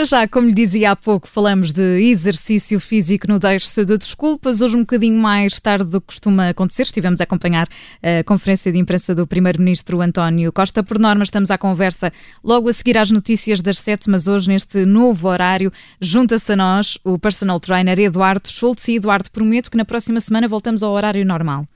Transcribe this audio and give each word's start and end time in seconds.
Para 0.00 0.06
já, 0.06 0.26
como 0.26 0.48
lhe 0.48 0.54
dizia 0.54 0.92
há 0.92 0.96
pouco, 0.96 1.28
falamos 1.28 1.74
de 1.74 2.00
exercício 2.10 2.80
físico 2.80 3.28
no 3.28 3.38
Deixe-se 3.38 3.84
de 3.84 3.98
Desculpas. 3.98 4.62
Hoje, 4.62 4.74
um 4.74 4.80
bocadinho 4.80 5.20
mais 5.20 5.60
tarde 5.60 5.90
do 5.90 6.00
que 6.00 6.06
costuma 6.06 6.48
acontecer, 6.48 6.84
estivemos 6.84 7.20
a 7.20 7.24
acompanhar 7.24 7.68
a 8.02 8.24
conferência 8.24 8.72
de 8.72 8.78
imprensa 8.78 9.14
do 9.14 9.26
Primeiro-Ministro 9.26 10.00
António 10.00 10.50
Costa. 10.54 10.82
Por 10.82 10.98
norma, 10.98 11.22
estamos 11.22 11.50
à 11.50 11.58
conversa 11.58 12.10
logo 12.42 12.70
a 12.70 12.72
seguir 12.72 12.96
às 12.96 13.10
notícias 13.10 13.60
das 13.60 13.78
sete, 13.78 14.08
mas 14.08 14.26
hoje, 14.26 14.48
neste 14.48 14.86
novo 14.86 15.28
horário, 15.28 15.70
junta-se 16.00 16.50
a 16.50 16.56
nós 16.56 16.96
o 17.04 17.18
personal 17.18 17.60
trainer 17.60 17.98
Eduardo 17.98 18.48
Schultz. 18.48 18.88
E 18.88 18.96
Eduardo, 18.96 19.30
prometo 19.30 19.70
que 19.70 19.76
na 19.76 19.84
próxima 19.84 20.18
semana 20.18 20.48
voltamos 20.48 20.82
ao 20.82 20.92
horário 20.92 21.26
normal. 21.26 21.66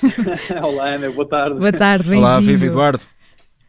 Olá, 0.64 0.94
Ana, 0.94 1.10
boa 1.10 1.28
tarde. 1.28 1.58
Boa 1.58 1.72
tarde, 1.74 2.08
bem-vindo. 2.08 2.26
Olá, 2.26 2.40
viva 2.40 2.64
Eduardo. 2.64 3.04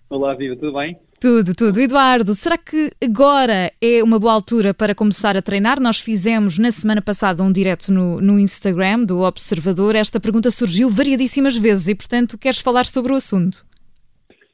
Olá, 0.09 0.33
viva, 0.33 0.55
tudo 0.55 0.71
bem? 0.77 0.97
Tudo, 1.19 1.55
tudo. 1.55 1.79
Eduardo, 1.79 2.35
será 2.35 2.59
que 2.59 2.91
agora 3.03 3.71
é 3.81 4.03
uma 4.03 4.19
boa 4.19 4.33
altura 4.33 4.71
para 4.71 4.93
começar 4.93 5.35
a 5.35 5.41
treinar? 5.41 5.79
Nós 5.81 5.99
fizemos 5.99 6.59
na 6.59 6.69
semana 6.69 7.01
passada 7.01 7.41
um 7.41 7.51
direto 7.51 7.91
no, 7.91 8.21
no 8.21 8.39
Instagram 8.39 9.03
do 9.03 9.21
Observador. 9.21 9.95
Esta 9.95 10.19
pergunta 10.19 10.51
surgiu 10.51 10.91
variadíssimas 10.91 11.57
vezes 11.57 11.87
e, 11.87 11.95
portanto, 11.95 12.37
queres 12.37 12.59
falar 12.59 12.85
sobre 12.85 13.13
o 13.13 13.15
assunto? 13.15 13.65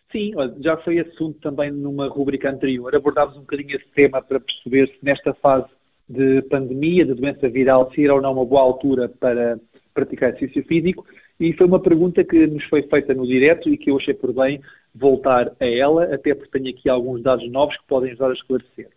Sim, 0.10 0.32
já 0.62 0.78
foi 0.78 1.00
assunto 1.00 1.38
também 1.42 1.70
numa 1.70 2.08
rubrica 2.08 2.50
anterior. 2.50 2.96
Abordámos 2.96 3.36
um 3.36 3.42
bocadinho 3.42 3.76
esse 3.76 3.88
tema 3.94 4.22
para 4.22 4.40
perceber 4.40 4.88
se 4.88 5.04
nesta 5.04 5.34
fase 5.34 5.68
de 6.08 6.44
pandemia, 6.44 7.06
de 7.06 7.14
doença 7.14 7.50
viral, 7.50 7.92
se 7.94 8.06
era 8.06 8.16
ou 8.16 8.22
não 8.22 8.32
uma 8.32 8.46
boa 8.46 8.62
altura 8.62 9.10
para 9.10 9.60
praticar 9.94 10.30
exercício 10.30 10.64
físico. 10.64 11.06
E 11.38 11.52
foi 11.52 11.68
uma 11.68 11.82
pergunta 11.82 12.24
que 12.24 12.48
nos 12.48 12.64
foi 12.66 12.84
feita 12.84 13.14
no 13.14 13.28
direto 13.28 13.68
e 13.68 13.78
que 13.78 13.92
eu 13.92 13.98
achei 13.98 14.14
por 14.14 14.32
bem 14.32 14.62
voltar 14.94 15.52
a 15.60 15.66
ela, 15.66 16.04
até 16.14 16.34
porque 16.34 16.60
tenho 16.60 16.76
aqui 16.76 16.90
alguns 16.90 17.22
dados 17.22 17.50
novos 17.52 17.78
que 17.78 17.84
podem 17.88 18.12
ajudar 18.12 18.30
a 18.30 18.34
esclarecer. 18.34 18.90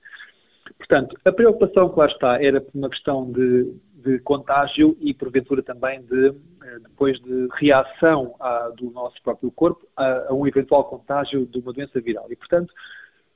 Portanto, 0.76 1.16
a 1.24 1.32
preocupação 1.32 1.88
que 1.88 1.98
lá 1.98 2.06
está 2.06 2.42
era 2.42 2.60
por 2.60 2.76
uma 2.76 2.90
questão 2.90 3.30
de, 3.30 3.72
de 3.94 4.18
contágio 4.20 4.96
e, 5.00 5.14
porventura, 5.14 5.62
também 5.62 6.02
de, 6.02 6.28
eh, 6.28 6.78
depois 6.82 7.18
de 7.20 7.48
reação 7.54 8.34
a, 8.38 8.68
do 8.76 8.90
nosso 8.90 9.20
próprio 9.22 9.50
corpo 9.50 9.86
a, 9.96 10.28
a, 10.28 10.34
um 10.34 10.46
eventual 10.46 10.84
contágio 10.84 11.46
de 11.46 11.58
uma 11.58 11.72
doença 11.72 12.00
viral. 12.00 12.26
E, 12.30 12.36
portanto, 12.36 12.74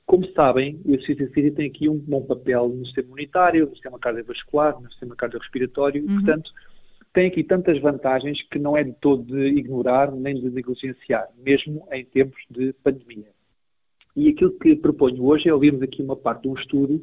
como 0.05 0.27
sabem, 0.33 0.79
o 0.85 0.93
exercício 0.93 1.31
físico 1.31 1.55
tem 1.55 1.67
aqui 1.67 1.89
um 1.89 1.97
bom 1.97 2.21
papel 2.21 2.69
no 2.69 2.85
sistema 2.85 3.07
imunitário, 3.07 3.65
no 3.65 3.73
sistema 3.73 3.97
cardiovascular, 3.97 4.79
no 4.79 4.89
sistema 4.91 5.15
cardiorrespiratório, 5.15 6.03
uhum. 6.03 6.11
e, 6.11 6.13
portanto, 6.15 6.51
tem 7.13 7.27
aqui 7.27 7.43
tantas 7.43 7.79
vantagens 7.79 8.41
que 8.41 8.57
não 8.57 8.75
é 8.75 8.83
de 8.83 8.93
todo 8.93 9.23
de 9.23 9.47
ignorar 9.47 10.11
nem 10.11 10.35
de 10.35 10.49
negligenciar, 10.49 11.27
mesmo 11.37 11.87
em 11.91 12.05
tempos 12.05 12.41
de 12.49 12.73
pandemia. 12.83 13.27
E 14.15 14.29
aquilo 14.29 14.51
que 14.51 14.75
proponho 14.75 15.25
hoje 15.25 15.49
é 15.49 15.53
ouvirmos 15.53 15.81
aqui 15.81 16.01
uma 16.01 16.15
parte 16.15 16.43
de 16.43 16.49
um 16.49 16.53
estudo 16.53 17.01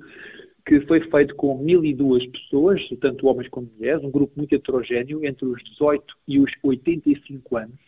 que 0.66 0.80
foi 0.82 1.00
feito 1.00 1.34
com 1.34 1.64
1.002 1.64 2.30
pessoas, 2.30 2.86
tanto 3.00 3.26
homens 3.26 3.48
como 3.48 3.70
mulheres, 3.74 4.04
um 4.04 4.10
grupo 4.10 4.34
muito 4.36 4.54
heterogéneo, 4.54 5.24
entre 5.24 5.46
os 5.46 5.62
18 5.64 6.14
e 6.26 6.38
os 6.38 6.52
85 6.62 7.56
anos, 7.56 7.78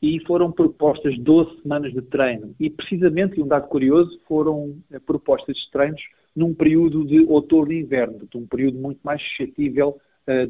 e 0.00 0.20
foram 0.24 0.52
propostas 0.52 1.18
12 1.18 1.62
semanas 1.62 1.92
de 1.92 2.02
treino. 2.02 2.54
E 2.60 2.70
precisamente, 2.70 3.42
um 3.42 3.48
dado 3.48 3.66
curioso, 3.66 4.20
foram 4.28 4.76
eh, 4.92 5.00
propostas 5.00 5.56
de 5.56 5.70
treinos 5.72 6.00
num 6.34 6.54
período 6.54 7.04
de 7.04 7.20
outono 7.22 7.72
e 7.72 7.80
inverno, 7.80 8.28
um 8.36 8.46
período 8.46 8.78
muito 8.78 9.00
mais 9.02 9.20
suscetível 9.20 9.98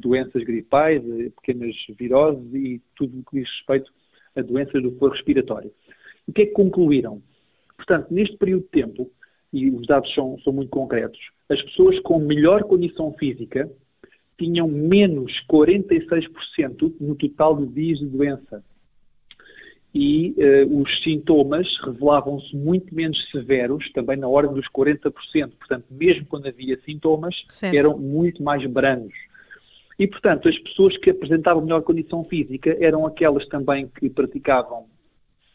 doenças 0.00 0.42
gripais, 0.42 1.02
pequenas 1.36 1.77
viroses 1.98 2.55
e 2.55 2.80
tudo 2.94 3.19
o 3.19 3.30
que 3.30 3.41
diz 3.41 3.50
respeito 3.50 3.92
a 4.34 4.42
doenças 4.42 4.83
do 4.83 4.92
foro 4.92 5.12
respiratório. 5.12 5.72
O 6.27 6.33
que 6.33 6.42
é 6.42 6.46
que 6.46 6.52
concluíram? 6.52 7.22
Portanto, 7.77 8.08
neste 8.11 8.36
período 8.36 8.62
de 8.62 8.68
tempo, 8.68 9.11
e 9.52 9.70
os 9.70 9.86
dados 9.86 10.12
são, 10.12 10.39
são 10.40 10.52
muito 10.52 10.70
concretos, 10.70 11.30
as 11.48 11.62
pessoas 11.62 11.98
com 12.01 12.18
melhor 12.18 12.64
condição 12.64 13.12
física 13.12 13.70
tinham 14.39 14.68
menos 14.68 15.42
46% 15.51 16.95
no 17.01 17.14
total 17.14 17.56
de 17.56 17.67
dias 17.72 17.98
de 17.98 18.06
doença. 18.06 18.62
E 19.95 20.34
uh, 20.36 20.83
os 20.83 21.01
sintomas 21.01 21.78
revelavam-se 21.78 22.55
muito 22.55 22.95
menos 22.95 23.30
severos, 23.30 23.90
também 23.92 24.18
na 24.18 24.28
ordem 24.28 24.55
dos 24.55 24.68
40%. 24.68 25.11
Portanto, 25.58 25.86
mesmo 25.90 26.27
quando 26.27 26.48
havia 26.48 26.78
sintomas, 26.84 27.46
certo. 27.48 27.74
eram 27.74 27.98
muito 27.98 28.42
mais 28.42 28.67
brandos. 28.67 29.14
E, 29.98 30.07
portanto, 30.07 30.48
as 30.48 30.58
pessoas 30.58 30.96
que 30.96 31.11
apresentavam 31.11 31.62
melhor 31.62 31.83
condição 31.83 32.23
física 32.24 32.77
eram 32.80 33.07
aquelas 33.07 33.46
também 33.46 33.89
que 33.89 34.11
praticavam 34.11 34.86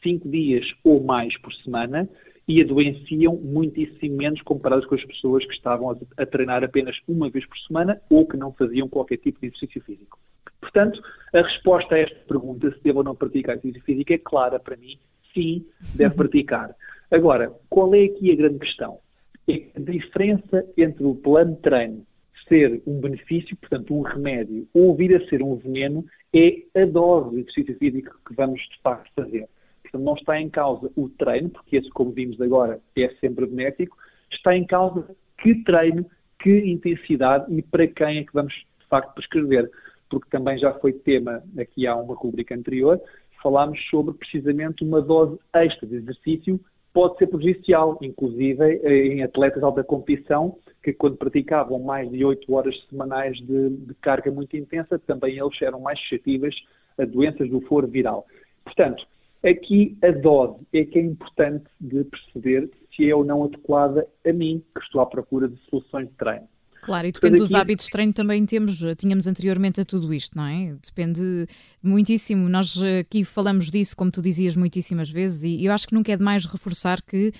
cinco 0.01 0.27
dias 0.27 0.73
ou 0.83 1.03
mais 1.03 1.37
por 1.37 1.53
semana 1.53 2.09
e 2.47 2.59
adoeciam 2.61 3.35
muitíssimo 3.35 4.17
menos 4.17 4.41
comparadas 4.41 4.85
com 4.85 4.95
as 4.95 5.05
pessoas 5.05 5.45
que 5.45 5.53
estavam 5.53 5.95
a, 6.17 6.25
treinar 6.25 6.63
apenas 6.63 6.99
uma 7.07 7.29
vez 7.29 7.45
por 7.45 7.57
semana 7.59 8.01
ou 8.09 8.25
que 8.25 8.35
não 8.35 8.51
faziam 8.51 8.89
qualquer 8.89 9.17
tipo 9.17 9.39
de 9.39 9.47
exercício 9.47 9.81
físico. 9.83 10.19
Portanto, 10.59 11.01
a 11.33 11.41
resposta 11.41 11.95
a 11.95 11.99
esta 11.99 12.19
pergunta, 12.27 12.71
se 12.71 12.83
devo 12.83 12.99
ou 12.99 13.03
não 13.03 13.15
praticar 13.15 13.57
exercício 13.57 13.83
físico, 13.83 14.13
é 14.13 14.17
clara 14.17 14.59
para 14.59 14.75
mim. 14.75 14.97
Sim, 15.33 15.65
deve 15.95 16.15
praticar. 16.15 16.75
Agora, 17.09 17.53
qual 17.69 17.93
é 17.93 18.05
aqui 18.05 18.31
a 18.31 18.35
grande 18.35 18.59
questão? 18.59 18.99
É 19.47 19.67
a 19.75 19.79
diferença 19.79 20.65
entre 20.75 21.03
o 21.03 21.15
plano 21.15 21.55
de 21.55 21.61
treino 21.61 22.05
ser 22.51 22.81
um 22.85 22.99
benefício, 22.99 23.55
portanto, 23.55 23.95
um 23.95 24.01
remédio, 24.01 24.67
ou 24.73 24.93
vir 24.93 25.15
a 25.15 25.25
ser 25.29 25.41
um 25.41 25.55
veneno, 25.55 26.05
é 26.35 26.63
a 26.81 26.85
dose 26.85 27.29
de 27.29 27.41
exercício 27.41 27.77
físico 27.77 28.19
que 28.27 28.35
vamos, 28.35 28.59
de 28.59 28.81
facto, 28.83 29.09
fazer. 29.15 29.47
Portanto, 29.83 30.03
não 30.03 30.13
está 30.15 30.39
em 30.39 30.49
causa 30.49 30.91
o 30.97 31.07
treino, 31.07 31.49
porque 31.49 31.77
esse, 31.77 31.89
como 31.89 32.11
vimos 32.11 32.41
agora, 32.41 32.81
é 32.97 33.07
sempre 33.21 33.45
benéfico, 33.45 33.97
está 34.29 34.55
em 34.55 34.65
causa 34.65 35.15
que 35.37 35.63
treino, 35.63 36.05
que 36.39 36.59
intensidade 36.59 37.45
e 37.53 37.61
para 37.61 37.87
quem 37.87 38.17
é 38.17 38.23
que 38.25 38.33
vamos, 38.33 38.53
de 38.53 38.87
facto, 38.89 39.13
prescrever. 39.13 39.71
Porque 40.09 40.29
também 40.29 40.57
já 40.57 40.73
foi 40.73 40.91
tema, 40.91 41.41
aqui 41.57 41.87
há 41.87 41.95
uma 41.95 42.15
rubrica 42.15 42.53
anterior, 42.53 42.99
falámos 43.41 43.79
sobre 43.89 44.13
precisamente 44.13 44.83
uma 44.83 45.01
dose 45.01 45.39
extra 45.53 45.87
de 45.87 45.95
exercício 45.95 46.59
pode 46.93 47.17
ser 47.17 47.27
prejudicial, 47.27 47.97
inclusive 48.01 48.81
em 48.83 49.23
atletas 49.23 49.59
de 49.59 49.65
alta 49.65 49.83
competição, 49.83 50.57
que 50.83 50.93
quando 50.93 51.17
praticavam 51.17 51.79
mais 51.79 52.09
de 52.09 52.23
8 52.25 52.53
horas 52.53 52.75
semanais 52.89 53.37
de, 53.37 53.69
de 53.69 53.93
carga 53.95 54.31
muito 54.31 54.57
intensa, 54.57 54.99
também 54.99 55.37
eles 55.37 55.61
eram 55.61 55.79
mais 55.79 55.99
suscetíveis 55.99 56.55
a 56.97 57.05
doenças 57.05 57.49
do 57.49 57.61
foro 57.61 57.87
viral. 57.87 58.25
Portanto, 58.63 59.05
aqui 59.43 59.97
a 60.03 60.11
dose 60.11 60.59
é 60.73 60.83
que 60.83 60.99
é 60.99 61.01
importante 61.01 61.65
de 61.79 62.03
perceber 62.03 62.69
se 62.95 63.09
é 63.09 63.15
ou 63.15 63.23
não 63.23 63.43
adequada 63.43 64.07
a 64.27 64.33
mim, 64.33 64.63
que 64.75 64.83
estou 64.83 65.01
à 65.01 65.05
procura 65.05 65.47
de 65.47 65.57
soluções 65.69 66.07
de 66.07 66.13
treino. 66.15 66.47
Claro, 66.81 67.07
e 67.07 67.11
depende 67.11 67.37
dos 67.37 67.53
hábitos 67.53 67.85
de 67.85 67.91
treino 67.91 68.11
também 68.11 68.43
temos, 68.43 68.81
tínhamos 68.97 69.27
anteriormente 69.27 69.79
a 69.79 69.85
tudo 69.85 70.11
isto, 70.11 70.35
não 70.35 70.45
é? 70.45 70.73
Depende 70.83 71.47
muitíssimo. 71.81 72.49
Nós 72.49 72.75
aqui 72.99 73.23
falamos 73.23 73.69
disso, 73.69 73.95
como 73.95 74.09
tu 74.09 74.19
dizias, 74.19 74.55
muitíssimas 74.55 75.09
vezes, 75.11 75.43
e 75.43 75.63
eu 75.63 75.71
acho 75.71 75.87
que 75.87 75.93
nunca 75.93 76.11
é 76.11 76.17
demais 76.17 76.43
reforçar 76.45 76.99
que 77.03 77.31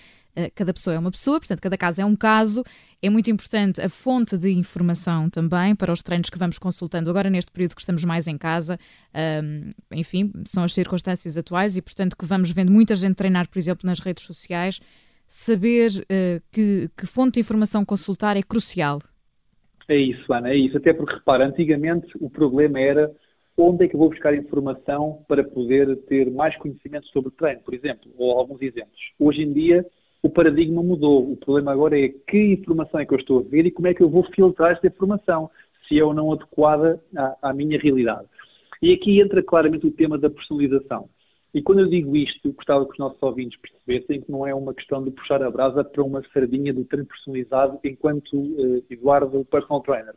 cada 0.55 0.73
pessoa 0.73 0.95
é 0.95 0.99
uma 0.99 1.11
pessoa, 1.11 1.39
portanto, 1.39 1.61
cada 1.61 1.77
caso 1.77 2.01
é 2.01 2.05
um 2.05 2.15
caso. 2.15 2.63
É 3.01 3.09
muito 3.09 3.29
importante 3.31 3.81
a 3.81 3.89
fonte 3.89 4.37
de 4.37 4.51
informação 4.51 5.29
também 5.29 5.75
para 5.75 5.91
os 5.91 6.01
treinos 6.01 6.29
que 6.29 6.37
vamos 6.37 6.57
consultando 6.59 7.09
agora 7.09 7.29
neste 7.29 7.51
período 7.51 7.75
que 7.75 7.81
estamos 7.81 8.03
mais 8.03 8.27
em 8.27 8.37
casa. 8.37 8.77
Um, 9.43 9.69
enfim, 9.91 10.31
são 10.45 10.63
as 10.63 10.73
circunstâncias 10.73 11.37
atuais 11.37 11.77
e, 11.77 11.81
portanto, 11.81 12.15
que 12.15 12.25
vamos 12.25 12.51
vendo 12.51 12.71
muita 12.71 12.95
gente 12.95 13.15
treinar, 13.15 13.49
por 13.49 13.59
exemplo, 13.59 13.87
nas 13.87 13.99
redes 13.99 14.23
sociais. 14.23 14.79
Saber 15.27 15.91
uh, 15.91 16.41
que, 16.51 16.89
que 16.95 17.05
fonte 17.05 17.35
de 17.35 17.39
informação 17.39 17.83
consultar 17.85 18.37
é 18.37 18.43
crucial 18.43 19.01
é 19.91 19.97
isso, 19.97 20.31
Ana, 20.33 20.49
é 20.49 20.55
isso. 20.55 20.77
Até 20.77 20.93
porque, 20.93 21.15
repara, 21.15 21.45
antigamente 21.45 22.07
o 22.19 22.29
problema 22.29 22.79
era 22.79 23.11
onde 23.57 23.85
é 23.85 23.87
que 23.87 23.95
eu 23.95 23.99
vou 23.99 24.09
buscar 24.09 24.33
informação 24.33 25.23
para 25.27 25.43
poder 25.43 25.95
ter 26.07 26.31
mais 26.31 26.55
conhecimento 26.57 27.07
sobre 27.07 27.31
treino, 27.31 27.61
por 27.61 27.73
exemplo, 27.73 28.11
ou 28.17 28.31
alguns 28.31 28.61
exemplos. 28.61 28.99
Hoje 29.19 29.41
em 29.41 29.51
dia 29.51 29.85
o 30.23 30.29
paradigma 30.29 30.83
mudou. 30.83 31.31
O 31.31 31.37
problema 31.37 31.71
agora 31.71 31.99
é 31.99 32.09
que 32.09 32.53
informação 32.53 32.99
é 32.99 33.05
que 33.05 33.13
eu 33.13 33.19
estou 33.19 33.39
a 33.39 33.43
ver 33.43 33.65
e 33.65 33.71
como 33.71 33.87
é 33.87 33.93
que 33.93 34.03
eu 34.03 34.09
vou 34.09 34.23
filtrar 34.23 34.71
esta 34.71 34.87
informação, 34.87 35.49
se 35.87 35.99
é 35.99 36.03
ou 36.03 36.13
não 36.13 36.31
adequada 36.31 37.03
à, 37.15 37.49
à 37.49 37.53
minha 37.53 37.79
realidade. 37.79 38.27
E 38.81 38.93
aqui 38.93 39.19
entra 39.19 39.43
claramente 39.43 39.85
o 39.85 39.91
tema 39.91 40.17
da 40.17 40.29
personalização. 40.29 41.09
E 41.53 41.61
quando 41.61 41.79
eu 41.79 41.87
digo 41.87 42.15
isto, 42.15 42.53
gostava 42.53 42.85
que 42.85 42.93
os 42.93 42.97
nossos 42.97 43.21
ouvintes 43.21 43.59
percebessem 43.59 44.21
que 44.21 44.31
não 44.31 44.47
é 44.47 44.55
uma 44.55 44.73
questão 44.73 45.03
de 45.03 45.11
puxar 45.11 45.43
a 45.43 45.51
brasa 45.51 45.83
para 45.83 46.01
uma 46.01 46.23
sardinha 46.33 46.73
do 46.73 46.85
treino 46.85 47.05
personalizado 47.05 47.77
enquanto 47.83 48.37
uh, 48.37 48.83
Eduardo 48.89 49.43
personal 49.45 49.81
trainer. 49.81 50.15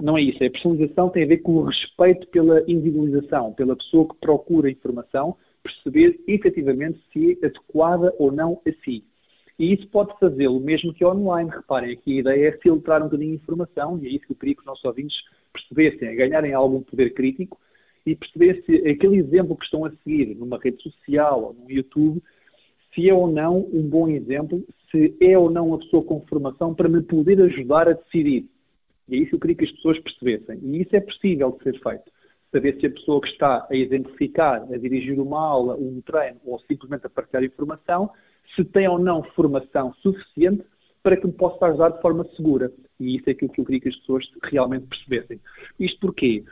Não 0.00 0.18
é 0.18 0.22
isso. 0.22 0.44
A 0.44 0.50
personalização 0.50 1.08
tem 1.08 1.24
a 1.24 1.26
ver 1.26 1.38
com 1.38 1.52
o 1.52 1.64
respeito 1.64 2.28
pela 2.28 2.62
individualização, 2.70 3.52
pela 3.54 3.74
pessoa 3.74 4.06
que 4.06 4.14
procura 4.20 4.70
informação, 4.70 5.36
perceber 5.62 6.20
efetivamente 6.28 7.00
se 7.12 7.38
é 7.42 7.46
adequada 7.46 8.14
ou 8.18 8.30
não 8.30 8.60
a 8.66 8.84
si. 8.84 9.02
E 9.58 9.72
isso 9.72 9.88
pode 9.88 10.16
fazê-lo 10.18 10.60
mesmo 10.60 10.94
que 10.94 11.04
online. 11.04 11.50
Reparem, 11.50 11.92
aqui 11.92 12.18
a 12.18 12.20
ideia 12.20 12.48
é 12.48 12.52
filtrar 12.52 13.00
um 13.02 13.06
bocadinho 13.06 13.36
de 13.36 13.42
informação, 13.42 13.98
e 13.98 14.06
é 14.06 14.10
isso 14.10 14.26
que 14.26 14.32
eu 14.32 14.36
queria 14.36 14.54
que 14.54 14.60
os 14.60 14.66
nossos 14.66 14.84
ouvintes 14.84 15.22
percebessem, 15.52 16.08
é 16.08 16.14
ganharem 16.14 16.52
algum 16.52 16.80
poder 16.82 17.12
crítico 17.12 17.58
e 18.06 18.14
perceber 18.14 18.62
se 18.64 18.88
aquele 18.88 19.16
exemplo 19.16 19.56
que 19.56 19.64
estão 19.64 19.84
a 19.84 19.90
seguir 19.90 20.34
numa 20.36 20.58
rede 20.58 20.82
social 20.82 21.42
ou 21.42 21.52
no 21.54 21.70
YouTube, 21.70 22.22
se 22.94 23.08
é 23.08 23.12
ou 23.12 23.26
não 23.26 23.68
um 23.72 23.82
bom 23.82 24.08
exemplo, 24.08 24.64
se 24.90 25.14
é 25.20 25.36
ou 25.36 25.50
não 25.50 25.68
uma 25.68 25.78
pessoa 25.78 26.02
com 26.02 26.20
formação 26.26 26.74
para 26.74 26.88
me 26.88 27.02
poder 27.02 27.40
ajudar 27.42 27.88
a 27.88 27.92
decidir. 27.92 28.48
E 29.08 29.16
é 29.16 29.18
isso 29.18 29.30
que 29.30 29.36
eu 29.36 29.40
queria 29.40 29.56
que 29.56 29.64
as 29.64 29.72
pessoas 29.72 29.98
percebessem. 29.98 30.58
E 30.62 30.82
isso 30.82 30.94
é 30.94 31.00
possível 31.00 31.50
de 31.50 31.64
ser 31.64 31.80
feito. 31.80 32.10
Saber 32.50 32.78
se 32.80 32.86
a 32.86 32.90
pessoa 32.90 33.20
que 33.20 33.28
está 33.28 33.66
a 33.70 33.76
exemplificar, 33.76 34.62
a 34.72 34.76
dirigir 34.78 35.20
uma 35.20 35.40
aula, 35.40 35.76
um 35.76 36.00
treino 36.00 36.40
ou 36.46 36.58
simplesmente 36.60 37.06
a 37.06 37.10
partilhar 37.10 37.44
informação, 37.44 38.10
se 38.54 38.64
tem 38.64 38.88
ou 38.88 38.98
não 38.98 39.22
formação 39.22 39.92
suficiente 40.02 40.62
para 41.02 41.16
que 41.16 41.26
me 41.26 41.32
possa 41.32 41.66
ajudar 41.66 41.90
de 41.90 42.02
forma 42.02 42.26
segura. 42.36 42.72
E 42.98 43.16
isso 43.16 43.28
é 43.28 43.32
aquilo 43.32 43.50
que 43.50 43.60
eu 43.60 43.64
queria 43.64 43.80
que 43.80 43.88
as 43.88 43.96
pessoas 43.96 44.28
realmente 44.42 44.86
percebessem. 44.86 45.40
Isto 45.78 46.00
porquê? 46.00 46.44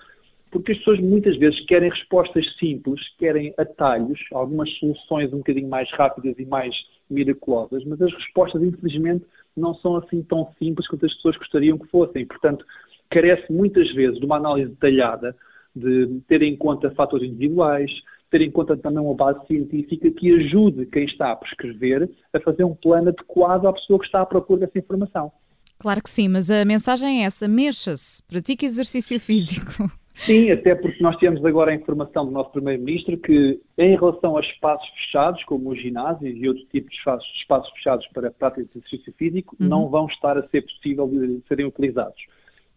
Porque 0.51 0.73
as 0.73 0.79
pessoas 0.79 1.01
muitas 1.01 1.37
vezes 1.37 1.61
querem 1.61 1.91
respostas 1.91 2.55
simples, 2.59 3.01
querem 3.19 3.53
atalhos, 3.59 4.21
algumas 4.33 4.71
soluções 4.79 5.33
um 5.33 5.39
bocadinho 5.39 5.69
mais 5.69 5.91
rápidas 5.93 6.39
e 6.39 6.47
mais 6.47 6.87
miraculosas, 7.11 7.85
mas 7.85 8.01
as 8.01 8.13
respostas, 8.13 8.63
infelizmente, 8.63 9.25
não 9.57 9.75
são 9.75 9.97
assim 9.97 10.23
tão 10.23 10.49
simples 10.59 10.87
quanto 10.87 11.07
as 11.07 11.15
pessoas 11.15 11.37
gostariam 11.37 11.79
que 11.79 11.87
fossem. 11.89 12.25
Portanto, 12.25 12.65
carece 13.11 13.53
muitas 13.53 13.91
vezes 13.93 14.19
de 14.19 14.27
uma 14.27 14.37
análise 14.37 14.71
detalhada, 14.71 15.37
de 15.75 16.21
ter 16.27 16.43
em 16.43 16.57
conta 16.57 16.91
fatores 16.91 17.29
individuais, 17.29 18.03
ter 18.37 18.43
em 18.43 18.51
conta 18.51 18.77
também 18.77 19.03
uma 19.03 19.15
base 19.15 19.47
científica 19.47 20.11
que 20.11 20.35
ajude 20.35 20.87
quem 20.87 21.05
está 21.05 21.33
a 21.33 21.37
prescrever 21.37 22.09
a 22.33 22.41
fazer 22.41 22.65
um 22.65 22.75
plano 22.75 23.09
adequado 23.09 23.67
à 23.67 23.73
pessoa 23.73 23.99
que 23.99 24.05
está 24.05 24.21
à 24.21 24.27
procura 24.27 24.61
dessa 24.61 24.79
informação. 24.79 25.33
Claro 25.79 26.03
que 26.03 26.11
sim, 26.11 26.29
mas 26.29 26.51
a 26.51 26.65
mensagem 26.65 27.23
é 27.23 27.27
essa: 27.27 27.49
mexa-se, 27.49 28.23
pratique 28.25 28.67
exercício 28.67 29.19
físico. 29.19 29.91
Sim, 30.19 30.51
até 30.51 30.75
porque 30.75 31.03
nós 31.03 31.15
temos 31.17 31.45
agora 31.45 31.71
a 31.71 31.75
informação 31.75 32.25
do 32.25 32.31
nosso 32.31 32.51
Primeiro-Ministro 32.51 33.19
que, 33.19 33.61
em 33.77 33.95
relação 33.95 34.39
a 34.39 34.41
espaços 34.41 34.89
fechados, 34.89 35.45
como 35.45 35.71
os 35.71 35.79
ginásios 35.79 36.35
e 36.39 36.49
outros 36.49 36.67
tipos 36.69 36.91
de 36.91 36.97
espaços, 36.97 37.33
espaços 37.37 37.71
fechados 37.75 38.07
para 38.15 38.31
prática 38.31 38.65
de 38.65 38.79
exercício 38.79 39.13
físico, 39.19 39.55
uhum. 39.61 39.69
não 39.69 39.89
vão 39.91 40.07
estar 40.07 40.39
a 40.39 40.49
ser 40.49 40.63
possível 40.63 41.07
de 41.07 41.43
serem 41.47 41.67
utilizados. 41.67 42.23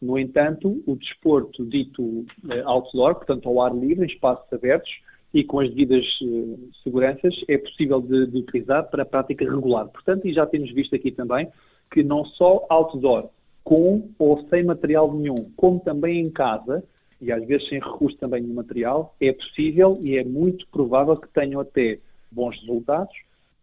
No 0.02 0.20
entanto, 0.20 0.84
o 0.86 0.98
desporto 0.98 1.66
dito 1.66 2.26
eh, 2.50 2.62
outdoor, 2.66 3.16
portanto 3.16 3.48
ao 3.48 3.62
ar 3.62 3.74
livre, 3.74 4.04
em 4.04 4.10
espaços 4.10 4.52
abertos 4.52 4.92
e 5.34 5.44
com 5.44 5.60
as 5.60 5.70
devidas 5.70 6.20
eh, 6.22 6.58
seguranças, 6.84 7.44
é 7.48 7.58
possível 7.58 8.02
de, 8.02 8.28
de 8.28 8.38
utilizar 8.40 8.90
para 8.90 9.04
a 9.04 9.06
prática 9.06 9.46
regular. 9.46 9.88
Portanto, 9.88 10.28
e 10.28 10.34
já 10.34 10.46
temos 10.46 10.72
visto 10.72 10.96
aqui 10.96 11.12
também 11.12 11.48
que 11.92 12.04
não 12.04 12.26
só 12.26 12.66
outdoor, 12.70 13.30
com 13.64 14.10
ou 14.18 14.48
sem 14.50 14.64
material 14.64 15.14
nenhum, 15.14 15.52
como 15.56 15.80
também 15.80 16.20
em 16.20 16.30
casa, 16.30 16.84
e 17.22 17.32
às 17.32 17.46
vezes 17.46 17.68
sem 17.68 17.80
recurso 17.80 18.18
também 18.18 18.44
de 18.44 18.52
material, 18.52 19.16
é 19.20 19.32
possível 19.32 20.00
e 20.02 20.18
é 20.18 20.24
muito 20.24 20.68
provável 20.68 21.18
que 21.18 21.28
tenham 21.30 21.60
até 21.60 22.00
bons 22.32 22.60
resultados 22.62 23.16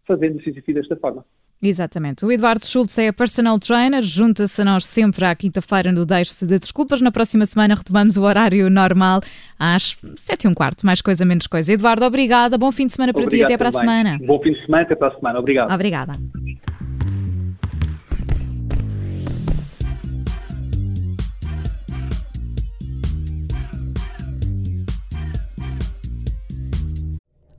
fazendo 0.05 0.39
exercício 0.39 0.73
desta 0.73 0.95
forma. 0.95 1.25
Exatamente. 1.61 2.23
O 2.23 2.31
Eduardo 2.31 2.65
Schultz 2.65 2.97
é 2.99 3.11
personal 3.11 3.57
trainer, 3.59 4.03
junta-se 4.03 4.61
a 4.61 4.65
nós 4.65 4.85
sempre 4.85 5.25
à 5.25 5.35
quinta-feira 5.35 5.91
no 5.91 6.05
Deixe-se 6.05 6.45
de 6.45 6.59
Desculpas. 6.59 7.01
Na 7.01 7.11
próxima 7.11 7.45
semana 7.45 7.73
retomamos 7.73 8.15
o 8.15 8.21
horário 8.21 8.69
normal 8.69 9.21
às 9.57 9.97
sete 10.15 10.43
e 10.43 10.47
um 10.47 10.53
quarto, 10.53 10.85
mais 10.85 11.01
coisa, 11.01 11.25
menos 11.25 11.47
coisa. 11.47 11.73
Eduardo, 11.73 12.05
obrigada. 12.05 12.57
Bom 12.57 12.71
fim 12.71 12.85
de 12.85 12.93
semana 12.93 13.11
para 13.11 13.23
Obrigado 13.23 13.47
ti. 13.47 13.53
Até 13.53 13.57
para 13.57 13.69
a 13.69 13.71
semana. 13.71 14.19
Bom 14.23 14.39
fim 14.41 14.53
de 14.53 14.65
semana, 14.65 14.83
até 14.83 14.95
para 14.95 15.07
a 15.07 15.15
semana. 15.15 15.39
Obrigado. 15.39 15.73
Obrigada. 15.73 16.13